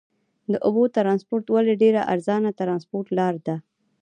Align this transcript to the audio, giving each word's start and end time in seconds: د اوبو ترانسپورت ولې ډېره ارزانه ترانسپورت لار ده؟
د 0.51 0.53
اوبو 0.67 0.83
ترانسپورت 0.95 1.45
ولې 1.49 1.73
ډېره 1.83 2.01
ارزانه 2.13 2.49
ترانسپورت 2.59 3.07
لار 3.17 3.35
ده؟ 3.45 3.55